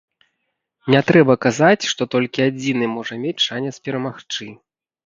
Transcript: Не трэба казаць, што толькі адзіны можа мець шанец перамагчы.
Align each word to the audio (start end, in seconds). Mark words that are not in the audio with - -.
Не 0.93 1.01
трэба 1.09 1.35
казаць, 1.47 1.79
што 1.91 2.09
толькі 2.17 2.45
адзіны 2.49 2.85
можа 2.99 3.23
мець 3.27 3.39
шанец 3.49 3.75
перамагчы. 3.87 4.55